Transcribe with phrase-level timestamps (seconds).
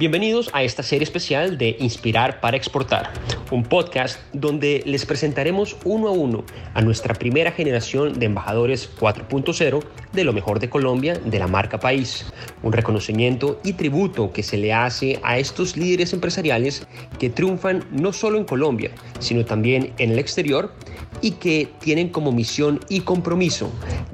[0.00, 3.12] Bienvenidos a esta serie especial de Inspirar para Exportar,
[3.50, 6.42] un podcast donde les presentaremos uno a uno
[6.72, 11.78] a nuestra primera generación de embajadores 4.0 de lo mejor de Colombia de la marca
[11.80, 12.24] País,
[12.62, 16.86] un reconocimiento y tributo que se le hace a estos líderes empresariales
[17.18, 20.72] que triunfan no solo en Colombia, sino también en el exterior
[21.20, 23.70] y que tienen como misión y compromiso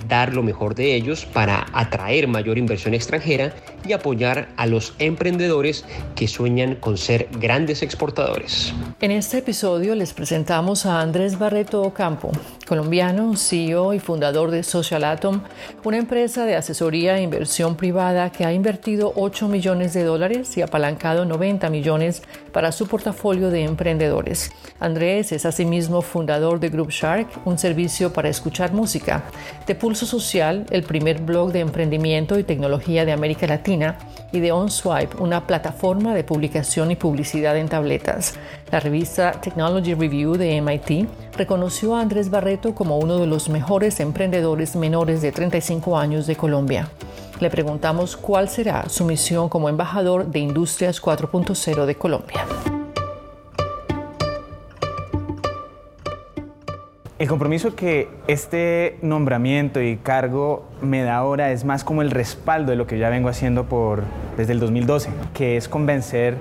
[0.08, 3.54] dar lo mejor de ellos para atraer mayor inversión extranjera
[3.86, 5.75] y apoyar a los emprendedores
[6.14, 8.72] que sueñan con ser grandes exportadores.
[9.00, 12.32] En este episodio les presentamos a Andrés Barreto Ocampo,
[12.66, 15.40] colombiano, CEO y fundador de Social Atom,
[15.84, 20.62] una empresa de asesoría e inversión privada que ha invertido 8 millones de dólares y
[20.62, 24.50] apalancado 90 millones para su portafolio de emprendedores.
[24.80, 29.24] Andrés es asimismo fundador de Group Shark, un servicio para escuchar música,
[29.66, 33.96] de Pulso Social, el primer blog de emprendimiento y tecnología de América Latina,
[34.32, 38.34] y de OnSwipe, una plataforma de publicación y publicidad en tabletas.
[38.70, 44.00] La revista Technology Review de MIT reconoció a Andrés Barreto como uno de los mejores
[44.00, 46.88] emprendedores menores de 35 años de Colombia.
[47.40, 52.46] Le preguntamos cuál será su misión como embajador de Industrias 4.0 de Colombia.
[57.18, 62.72] El compromiso que este nombramiento y cargo me da ahora es más como el respaldo
[62.72, 64.02] de lo que ya vengo haciendo por,
[64.36, 66.36] desde el 2012, que es convencer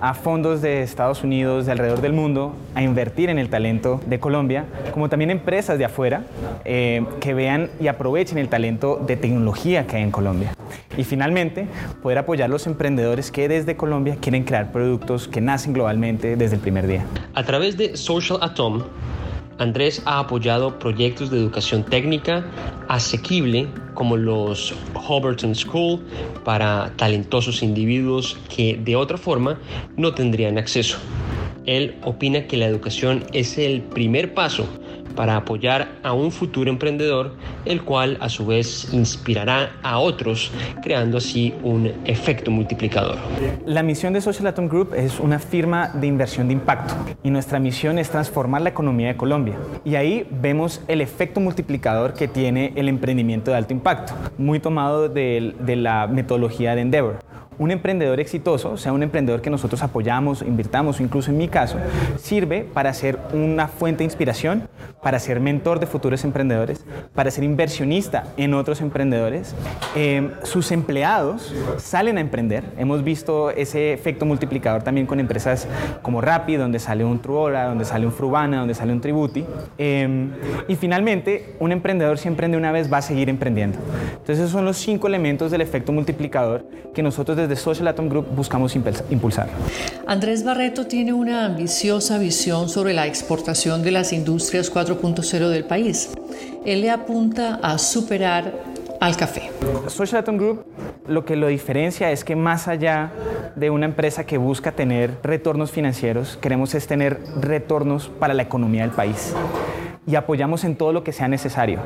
[0.00, 4.18] a fondos de Estados Unidos, de alrededor del mundo, a invertir en el talento de
[4.18, 6.24] Colombia, como también empresas de afuera
[6.64, 10.54] eh, que vean y aprovechen el talento de tecnología que hay en Colombia.
[10.96, 11.68] Y finalmente,
[12.02, 16.56] poder apoyar a los emprendedores que desde Colombia quieren crear productos que nacen globalmente desde
[16.56, 17.04] el primer día.
[17.32, 18.82] A través de Social Atom,
[19.58, 22.44] Andrés ha apoyado proyectos de educación técnica
[22.88, 26.00] asequible como los Hoberton School
[26.44, 29.58] para talentosos individuos que de otra forma
[29.96, 30.98] no tendrían acceso.
[31.64, 34.68] Él opina que la educación es el primer paso
[35.16, 37.32] para apoyar a un futuro emprendedor,
[37.64, 43.16] el cual a su vez inspirará a otros, creando así un efecto multiplicador.
[43.64, 46.94] La misión de Social Atom Group es una firma de inversión de impacto
[47.24, 49.56] y nuestra misión es transformar la economía de Colombia.
[49.84, 55.08] Y ahí vemos el efecto multiplicador que tiene el emprendimiento de alto impacto, muy tomado
[55.08, 57.18] de, la metodología de Endeavor
[57.58, 61.78] un emprendedor exitoso, o sea, un emprendedor que nosotros apoyamos, invirtamos, incluso en mi caso,
[62.18, 64.68] sirve para ser una fuente de inspiración,
[65.02, 66.84] para ser mentor de futuros emprendedores,
[67.14, 69.54] para ser inversionista en otros emprendedores.
[69.94, 72.64] Eh, sus empleados salen a emprender.
[72.78, 75.68] Hemos visto ese efecto multiplicador también con empresas
[76.02, 79.44] como Rappi, donde sale un Truora, donde sale un Frubana, donde sale un Tributi.
[79.78, 80.28] Eh,
[80.68, 83.78] y finalmente, un emprendedor si emprende una vez va a seguir emprendiendo.
[84.12, 88.26] Entonces, esos son los cinco elementos del efecto multiplicador que nosotros desde Social Atom Group
[88.34, 89.48] buscamos impulsar.
[90.08, 96.10] Andrés Barreto tiene una ambiciosa visión sobre la exportación de las industrias 4.0 del país.
[96.64, 98.52] Él le apunta a superar
[99.00, 99.50] al café.
[99.86, 100.64] Social Atom Group
[101.06, 103.12] lo que lo diferencia es que más allá
[103.54, 108.82] de una empresa que busca tener retornos financieros, queremos es tener retornos para la economía
[108.82, 109.34] del país
[110.06, 111.80] y apoyamos en todo lo que sea necesario.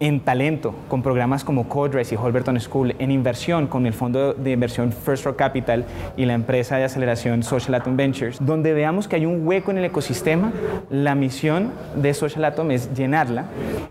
[0.00, 4.50] En talento, con programas como Codress y Holberton School, en inversión, con el fondo de
[4.50, 5.84] inversión First Rock Capital
[6.16, 9.78] y la empresa de aceleración Social Atom Ventures, donde veamos que hay un hueco en
[9.78, 10.52] el ecosistema,
[10.90, 13.46] la misión de Social Atom es llenarla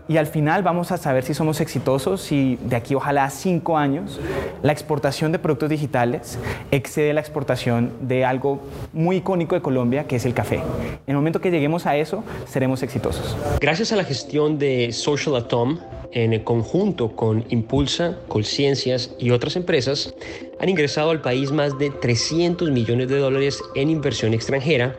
[0.06, 3.78] y al final vamos a saber si somos exitosos, si de aquí ojalá a cinco
[3.78, 4.20] años
[4.62, 6.38] la exportación de productos digitales
[6.70, 8.60] excede la exportación de algo
[8.92, 10.56] muy icónico de Colombia, que es el café.
[10.56, 10.62] En
[11.08, 13.36] el momento que lleguemos a eso, seremos exitosos.
[13.64, 15.78] Gracias a la gestión de Social Atom,
[16.12, 20.14] en conjunto con Impulsa, Colciencias y otras empresas,
[20.60, 24.94] han ingresado al país más de 300 millones de dólares en inversión extranjera,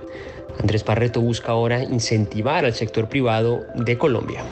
[0.59, 4.44] Andrés Barreto busca ahora incentivar al sector privado de Colombia.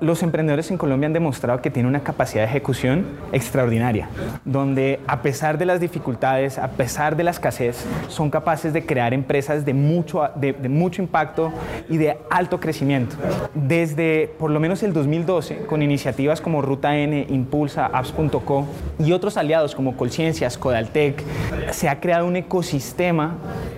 [0.00, 4.08] Los emprendedores en Colombia han demostrado que tienen una capacidad de ejecución extraordinaria,
[4.46, 9.12] donde a pesar de las dificultades, a pesar de la escasez, son capaces de crear
[9.12, 11.52] empresas de mucho, de, mucho impacto
[11.90, 13.16] y de alto crecimiento.
[13.52, 18.66] Desde por lo menos el 2012, con iniciativas como Ruta N, Impulsa, Apps.co
[18.98, 21.22] y otros aliados como Colciencias, Codaltec,
[21.72, 23.36] se ha creado un ecosistema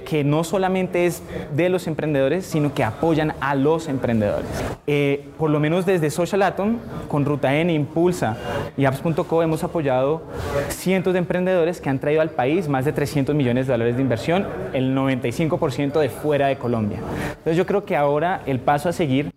[0.08, 1.20] que no solamente es
[1.56, 4.46] de los emprendedores, sino que apoyan a los emprendedores.
[4.86, 6.78] Eh, por lo menos desde Social Atom,
[7.08, 8.36] con Ruta N, Impulsa
[8.76, 10.22] y Apps.co hemos apoyado
[10.68, 14.02] cientos de emprendedores que han traído al país más de 300 millones de dólares de
[14.02, 16.98] inversión, el 95% de fuera de Colombia.
[17.28, 19.32] Entonces yo creo que ahora el paso a seguir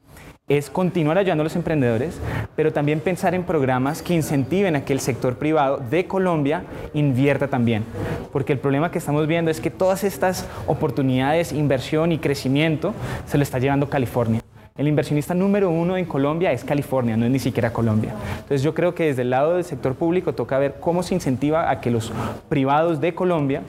[0.47, 2.19] es continuar ayudando a los emprendedores,
[2.55, 6.63] pero también pensar en programas que incentiven a que el sector privado de Colombia
[6.93, 7.83] invierta también.
[8.31, 12.93] Porque el problema que estamos viendo es que todas estas oportunidades, inversión y crecimiento
[13.25, 14.41] se lo está llevando California.
[14.77, 18.13] El inversionista número uno en Colombia es California, no es ni siquiera Colombia.
[18.33, 21.69] Entonces yo creo que desde el lado del sector público toca ver cómo se incentiva
[21.69, 22.11] a que los
[22.49, 23.61] privados de Colombia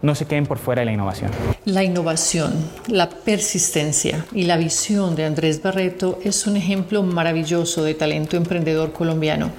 [0.00, 1.32] no se queden por fuera de la innovación.
[1.66, 2.54] La innovación,
[2.88, 8.90] la persistencia y la visión de Andrés Barreto es un ejemplo maravilloso de talento emprendedor
[8.92, 9.50] colombiano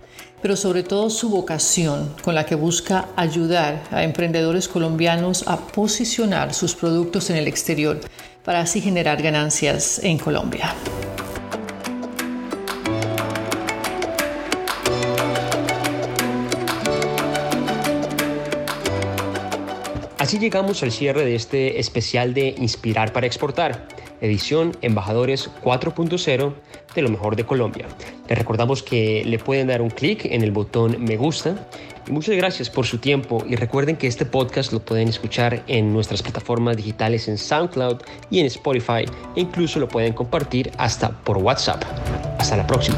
[0.41, 6.53] pero sobre todo su vocación con la que busca ayudar a emprendedores colombianos a posicionar
[6.53, 7.99] sus productos en el exterior
[8.43, 10.75] para así generar ganancias en Colombia.
[20.25, 23.87] Así llegamos al cierre de este especial de Inspirar para Exportar,
[24.21, 26.53] edición Embajadores 4.0
[26.95, 27.85] de lo mejor de Colombia.
[28.27, 31.67] Les recordamos que le pueden dar un clic en el botón me gusta
[32.07, 35.93] y muchas gracias por su tiempo y recuerden que este podcast lo pueden escuchar en
[35.93, 38.01] nuestras plataformas digitales en SoundCloud
[38.31, 39.05] y en Spotify
[39.35, 41.83] e incluso lo pueden compartir hasta por WhatsApp.
[42.39, 42.97] Hasta la próxima.